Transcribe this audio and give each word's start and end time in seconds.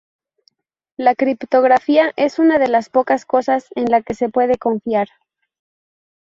la 0.97 1.13
criptografía 1.13 2.11
es 2.17 2.39
una 2.39 2.57
de 2.57 2.67
las 2.67 2.89
pocas 2.89 3.23
cosas 3.23 3.67
en 3.75 3.85
las 3.91 4.03
que 4.03 4.15
se 4.15 4.29
puede 4.29 4.57
confiar 4.57 5.07